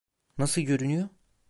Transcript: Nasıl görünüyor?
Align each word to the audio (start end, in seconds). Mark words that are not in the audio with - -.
Nasıl 0.37 0.61
görünüyor? 0.61 1.09